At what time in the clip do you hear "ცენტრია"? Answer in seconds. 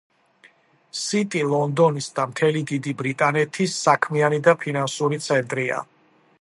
5.29-5.83